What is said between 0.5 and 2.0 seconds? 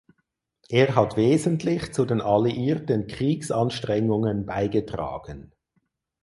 Er hat wesentlich